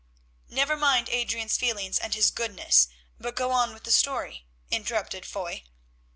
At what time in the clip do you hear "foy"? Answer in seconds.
5.27-5.61